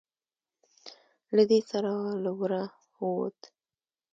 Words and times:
له 1.35 1.43
دې 1.49 1.59
سره 1.69 1.91
له 2.23 2.31
وره 2.39 2.63
ووت. 2.99 3.39